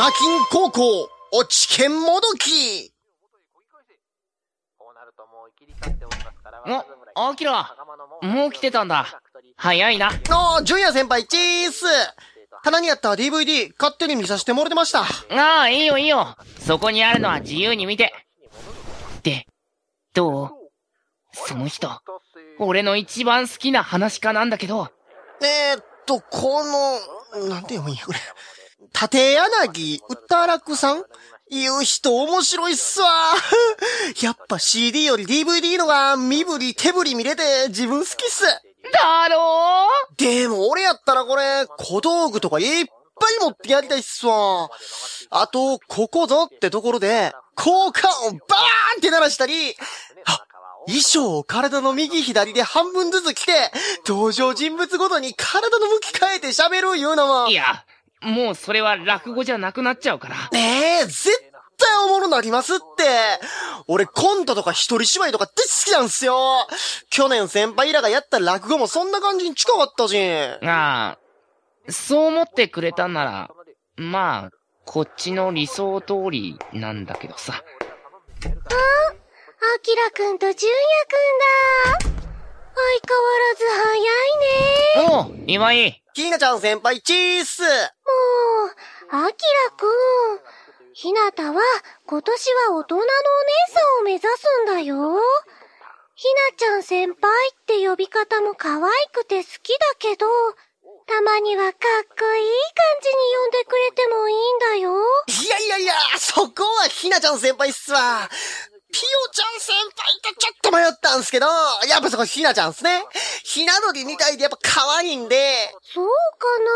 [0.00, 2.90] 玉金高校、落ち剣もどき。
[7.14, 7.76] お、アキラ、
[8.22, 9.20] もう来てたんだ。
[9.56, 10.08] 早いな。
[10.08, 11.84] あュニア先輩、チース
[12.64, 15.02] 棚にあった DVD、勝手に見させてもらってました。
[15.02, 16.34] ああ、いいよいいよ。
[16.60, 18.14] そこにあるのは自由に見て。
[19.22, 19.44] で、
[20.14, 20.50] どう？
[21.34, 22.00] その人、
[22.58, 24.88] 俺の一番好きな話家なんだけど。
[25.42, 28.18] えー、っと、この、なんて読むんや、これ。
[28.92, 31.04] 縦柳歌楽さん？
[31.52, 33.08] いう人面白いっすわ。
[34.22, 38.44] やっぱ CD より DVD のが身振り手振り見れて自分好きっす。
[38.44, 40.16] だろう？
[40.16, 44.68] でも俺やったらこれ、小道具とかいっぱい持ってやりたいっすわ。
[45.30, 48.60] あと、ここぞってところで、効果音バー
[48.96, 49.74] ンって鳴らしたり、
[50.26, 50.44] あ、
[50.86, 53.70] 衣装を体の右左で半分ずつ着て、
[54.06, 57.48] 登場人物ごとに体の向き変えて喋るいうのも。
[57.48, 57.84] いや、
[58.22, 60.36] もうそれは落語じゃなくなっちゃうから。
[60.52, 61.30] ねえ、絶
[61.78, 62.84] 対おもろなりますって。
[63.86, 66.66] 俺コントとか一人芝居とかって好きなんすよ。
[67.10, 70.18] 去年先輩らがやった落語もそんな感じに近かったし。
[70.62, 71.18] ああ、
[71.88, 73.50] そう思ってくれたんなら、
[73.96, 77.54] まあ、こっちの理想通りなんだけどさ。
[77.54, 77.58] あ
[78.42, 82.20] あきらくんとじゅんやくんだ。
[82.80, 83.64] 相変わらず
[84.96, 85.38] 早いね。
[85.38, 86.02] おう、今井。
[86.12, 87.62] ひなちゃん先輩チース。
[89.12, 89.36] もう、あきら
[89.76, 89.88] くん。
[90.92, 91.60] ひなたは
[92.06, 93.08] 今年は大人のお姉
[93.72, 94.28] さんを目指す
[94.64, 95.20] んだよ。
[96.14, 100.26] ひなちゃん先輩って呼び方も可愛くて好きだけど、
[101.06, 101.82] たまにはかっこいい感
[103.02, 105.00] じに呼んでくれてもいいんだよ。
[105.26, 108.28] いやいやいや、そこはひなちゃん先輩っすわ。
[108.92, 111.46] ピオちゃん先輩とちょっと迷ったんすけど、
[111.88, 113.06] やっぱそこひなちゃんっすね。
[113.44, 115.72] ひな鳥みたいでやっぱ可愛いんで。
[115.82, 116.10] そうか
[116.58, 116.70] な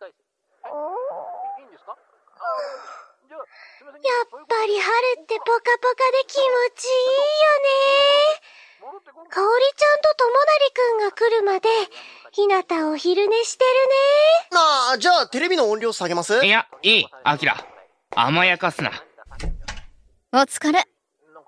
[0.00, 0.06] は
[3.98, 6.42] やっぱり春ってポカポカで気持
[6.76, 6.92] ちいい
[7.40, 9.30] よね。
[9.30, 11.68] かおりちゃんとともなりくんが来るまで、
[12.32, 13.70] ひなたお昼寝してる
[14.52, 14.58] ね。
[14.60, 16.44] ああ、じゃあテレビの音量下げます？
[16.44, 17.56] いや、いい、アキラ。
[18.14, 18.90] 甘やかすな。
[20.34, 20.84] お疲れ。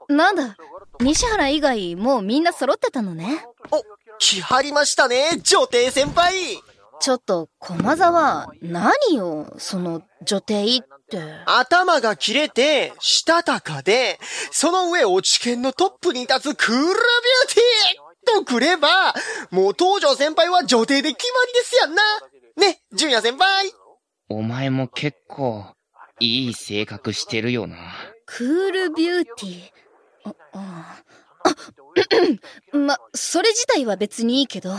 [0.09, 0.57] なんだ、
[1.01, 3.45] 西原以外もうみんな揃ってたのね。
[3.71, 3.83] お、
[4.19, 6.59] 来はりましたね、女帝先輩。
[7.01, 11.21] ちょっと、駒沢、何よ、その、女帝って。
[11.47, 14.19] 頭が切れて、したたかで、
[14.51, 19.15] その上落ち剣のトップに立つクールビューティーとくれば、
[19.51, 22.03] もう東条先輩は女帝で決まりですやんな。
[22.57, 23.73] ね、純也先輩。
[24.29, 25.67] お前も結構、
[26.21, 27.77] いい性格してるよな。
[28.27, 29.71] クールビューティー？
[30.25, 31.05] あ、あ、
[32.73, 34.71] あ、ま、それ自体は別にいいけど、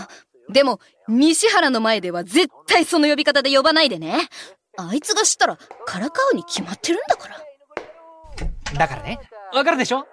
[0.49, 4.29] でも、西原の前では絶対その呼び方で呼ばないでね。
[4.89, 7.41] あいつが知ったら、からかうに決まってるんだから。
[8.77, 9.19] だからね、
[9.53, 10.05] わかるでしょ？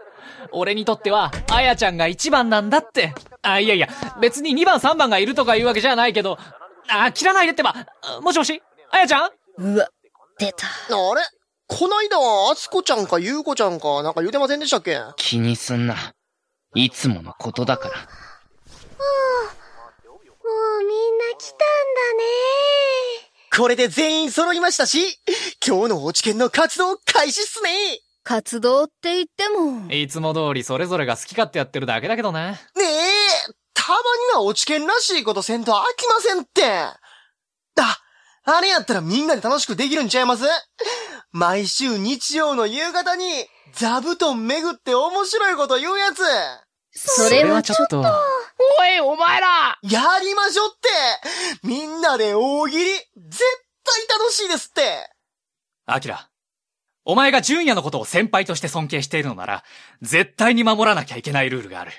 [0.53, 3.15] 俺にとっては、あやちゃんが一番なんだって。
[3.43, 3.89] あ、いやいや、
[4.21, 6.39] 別に2番3番がいるとかいうわけじゃないけど、
[6.89, 7.75] あ、切らないでってば。
[8.23, 8.63] もしもし？
[8.91, 9.31] あやちゃん？
[9.59, 9.89] うわ、
[10.39, 10.67] 出た。
[10.67, 11.23] あれ？
[11.67, 14.99] こないだは、あつこちゃんかゆうこちゃんか、なんか言うてませんでしたっけ？
[15.17, 15.97] 気にすんな。
[16.75, 17.95] いつものことだから。
[17.95, 18.07] はあ、
[20.09, 21.65] もうみんな来たんだ
[22.15, 22.25] ね。
[23.59, 25.19] これで全員揃いましたし、
[25.67, 27.71] 今日の落ち研の活動開始っすね。
[28.23, 29.93] 活動って言っても。
[29.93, 32.61] いつも通りそれぞれが好き勝手やってるだけだけどね。
[32.77, 32.87] ねえ、
[33.75, 34.03] たまに
[34.35, 36.63] は落ち研らしいことせんと飽きませんって。
[36.71, 36.95] あ、
[38.45, 40.45] あれやったらみんなで楽しくできるんちゃいます？
[41.33, 43.25] 毎週日曜の夕方に、
[43.75, 46.23] 座布団巡って面白いこと言うやつ。
[46.93, 48.05] それはちょっと。
[48.81, 53.07] おい、お前らやりましょうってみんなで大喜利絶
[53.85, 54.83] 対楽しいですって
[55.87, 56.29] アキラ、
[57.05, 59.65] お前が純也のことを先輩として尊敬しているのなら、
[60.03, 61.93] 絶対に守らなきゃいけないルールがある。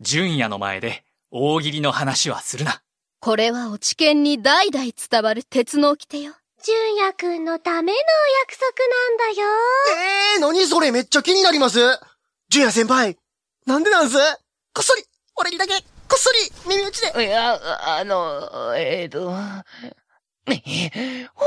[0.00, 2.82] 純也の前で大喜利の話はするな。
[3.20, 6.34] これは落ち研に代々伝わる鉄の掟よ。
[6.64, 7.98] 純也くんのための
[8.40, 9.48] 約束なんだよ。
[9.90, 11.78] ええー、何それめっちゃ気になります。
[12.48, 13.16] 純也先輩、
[13.66, 14.16] なんでなんす？
[14.74, 15.04] こっそり、
[15.36, 16.38] 俺にだけ、こっそり、
[16.68, 17.26] 耳打ちで。
[17.26, 17.60] いや、
[17.98, 19.32] あの、えっ、ー、と、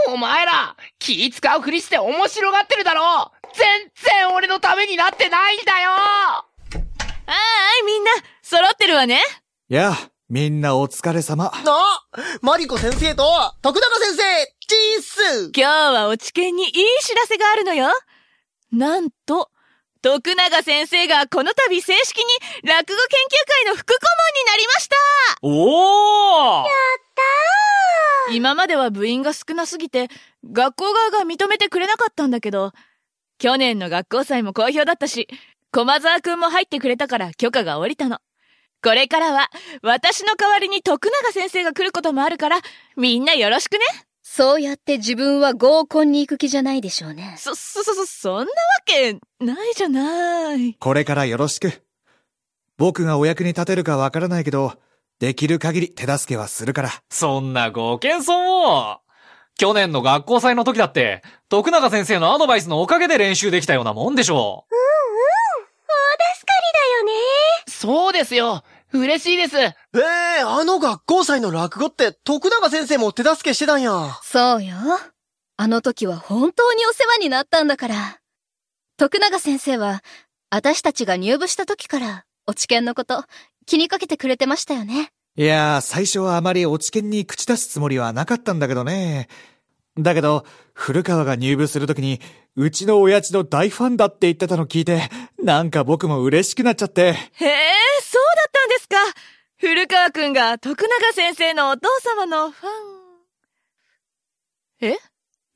[0.07, 6.45] お前ら、気使うふりして面白がってるだろ全然俺のためになってないんだよあ
[7.27, 8.11] あ、みんな、
[8.43, 9.21] 揃ってるわね。
[9.69, 11.51] やあ、みんなお疲れ様。
[11.53, 12.07] あ
[12.41, 13.23] マリコ先生と、
[13.61, 16.71] 徳永先生、チース今日はお知見にいい
[17.01, 17.87] 知らせがあるのよ。
[18.71, 19.49] なんと、
[20.01, 22.23] 徳永先生がこの度正式に
[22.63, 24.95] 落語研究会の副顧問になりました
[25.41, 26.69] おー
[28.31, 30.07] 今までは部員が少なすぎて、
[30.49, 32.71] 学校側が認めてくれなかったんだけど、
[33.39, 35.27] 去年の学校祭も好評だったし、
[35.71, 38.19] 駒沢くんも入ってくれたから許可が下りたの。
[38.81, 39.49] これからは、
[39.81, 42.59] 私の代わりに徳永先生が来ることもあるから、
[42.95, 43.79] みんなよろしくね。
[44.31, 47.33] そうやって自分は合コンに行く気じゃないでしょうね。
[47.39, 48.47] そ、そ、そ、そ、そんなわ
[48.85, 50.75] け、ないじゃない。
[50.75, 51.81] これからよろしく。
[52.77, 54.75] 僕がお役に立てるかわからないけど、
[55.17, 56.91] できる限り手助けはするから。
[57.09, 58.99] そんなご謙遜を。
[59.57, 64.75] 去年の学校祭の時だって、徳永先生のアドバイスのおかげで練習できたようなもんでしょう。
[65.87, 67.23] 大助かりだよね。
[67.67, 68.63] そうですよ。
[68.91, 69.57] 嬉しいです。
[69.57, 73.91] ええあの学校祭の落語って徳永先生も手助けしてたんや。
[74.23, 74.75] そうよ。
[75.57, 78.19] あの時は本当にお世話になったんだから。
[78.97, 80.03] 徳永先生は、
[80.49, 83.23] 私たちが入部した時から、落研のこと、
[83.65, 85.11] 気にかけてくれてましたよね。
[85.35, 89.29] いやー、最初はあまり落研に口出すつもりはなかったんだけどね。
[89.97, 92.19] だけど、古川が入部するときに、
[92.55, 95.09] うちの親父の大ファンだって言ってたの聞いて、
[95.41, 97.01] なんか僕も嬉しくなっちゃって。
[97.01, 97.13] へえ、
[98.01, 98.95] そうだったんですか。
[99.57, 102.71] 古川くんが徳永先生のお父様のファン。
[104.81, 104.97] え？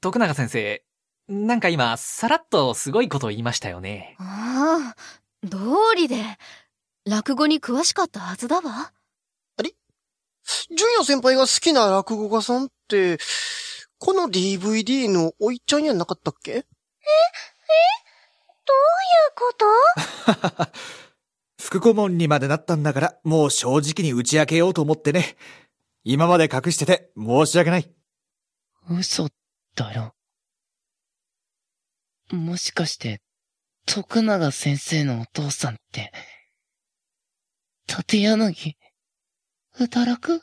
[0.01, 0.83] 徳永先生、
[1.29, 4.15] なんか今、さらっとすごいこと言いましたよね。
[4.19, 5.57] ああ、通
[5.95, 6.17] りで、
[7.05, 8.91] 落語に詳しかったはずだわ。
[10.75, 13.17] 純也先輩が好きな落語家さんって、
[13.97, 16.65] この DVD のおいちゃんやなかったっけ？
[18.65, 18.77] どう
[19.09, 20.71] いうこと？
[21.61, 25.35] 副顧問にまでなったんだから、もう正直に打ち明けようと思ってね。
[26.03, 27.91] 今まで隠してて申し訳ない。
[28.89, 29.29] 嘘
[29.75, 30.13] だよ。
[32.31, 33.21] もしかして、
[33.85, 36.11] 徳永先生のお父さんって、
[37.87, 38.77] 立柳、
[39.79, 40.41] うたらく？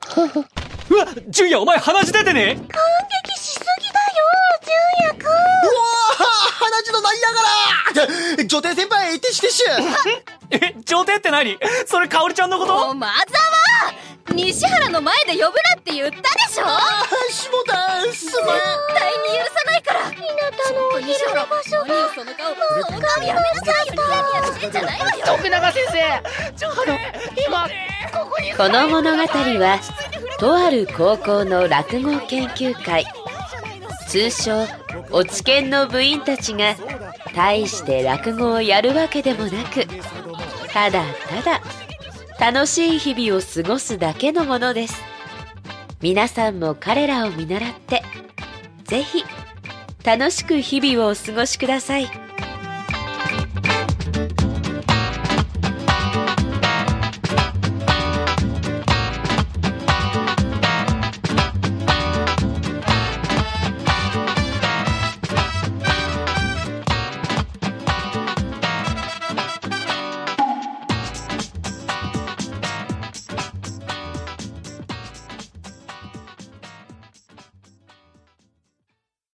[0.00, 0.48] はは。
[0.90, 2.60] うわ純也お前鼻血出てね激
[3.38, 4.16] しすぎだよ、
[4.64, 5.28] 純也くん。
[5.28, 13.60] うわー鼻血の鳴りながら女帝先輩、ティッシュティッシュえ、上帝って何それ香織ちゃんのことお、まざわ
[14.34, 16.22] 西原の前で呼ぶなって言ったで
[16.54, 17.72] しょあー、しもた
[18.12, 20.26] すまん絶対に許さないからひな
[20.56, 21.86] たのお昼の場所が。
[21.86, 26.22] 何よその顔その顔やめなさいニヤニヤしてんじゃないわよ徳永先生あ
[26.86, 26.98] の、
[27.46, 27.68] 今、
[28.12, 29.80] ここにこの物語は、
[30.38, 33.04] とある高校の落語研究会、
[34.08, 34.66] 通称、
[35.12, 36.76] お知見の部員たちが、
[37.34, 39.86] 大して落語をやるわけでもなく、
[40.72, 41.60] ただただ、
[42.52, 45.02] 楽しい日々を過ごすだけのものです。
[46.00, 48.02] 皆さんも彼らを見習って、
[48.84, 49.24] ぜひ、
[50.04, 52.29] 楽しく日々をお過ごしください。